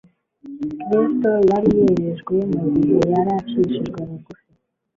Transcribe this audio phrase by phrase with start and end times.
[0.87, 4.47] Kristo yari yererejwe mu gihe yari acishijwe bugufi.